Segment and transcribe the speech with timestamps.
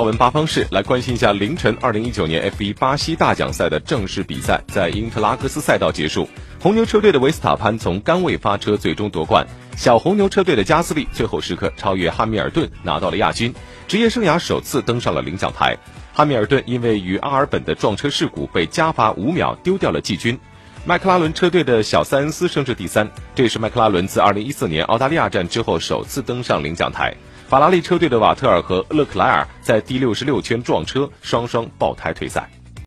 [0.00, 6.26] 澳文八方式来关心一下凌晨二零一九年 F1 巴西大奖赛的正式比赛，在因特拉克斯赛道结束。
[6.58, 9.46] 红牛车队的维斯塔潘从杆位发车，最终夺冠。
[9.76, 13.54] 小红牛车队的加斯利最后时刻超越汉密尔顿，拿到了亚军，
[13.88, 15.76] 职业生涯首次登上了领奖台。
[16.14, 20.40] 汉密尔顿因为与阿尔本的撞车事故被加罚五秒，丢掉了季军。
[20.86, 27.14] 麦克拉伦车队的小塞恩斯升至第三，这也是麦克拉伦自2014年澳大利亚站之后首次登上领奖台。
[27.48, 32.48] 法拉利车队的瓦特尔和勒克莱尔在第六十六圈撞车，双双爆胎退赛。